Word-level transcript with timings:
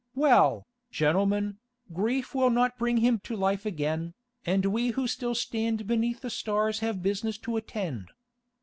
Well, 0.15 0.65
gentlemen, 0.89 1.59
grief 1.93 2.33
will 2.33 2.49
not 2.49 2.79
bring 2.79 2.97
him 2.97 3.19
to 3.19 3.35
life 3.35 3.67
again, 3.67 4.15
and 4.47 4.65
we 4.65 4.87
who 4.89 5.05
still 5.05 5.35
stand 5.35 5.85
beneath 5.85 6.21
the 6.21 6.31
stars 6.31 6.79
have 6.79 7.03
business 7.03 7.37
to 7.37 7.55
attend. 7.55 8.09